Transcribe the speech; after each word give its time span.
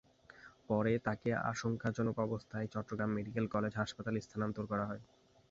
পরে 0.69 0.93
তাঁকে 1.05 1.29
আশঙ্কাজনক 1.51 2.15
অবস্থায় 2.19 2.67
চট্টগ্রাম 2.73 3.09
মেডিকেল 3.13 3.45
কলেজ 3.47 3.73
হাসপাতালে 3.77 4.19
স্থানান্তর 4.21 4.65
করা 4.71 4.85
হয়। 4.89 5.01